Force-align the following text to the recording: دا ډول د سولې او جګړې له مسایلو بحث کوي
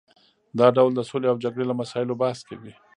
دا 0.59 0.67
ډول 0.77 0.91
د 0.95 1.01
سولې 1.09 1.27
او 1.31 1.37
جګړې 1.43 1.65
له 1.67 1.75
مسایلو 1.81 2.19
بحث 2.21 2.39
کوي 2.49 2.73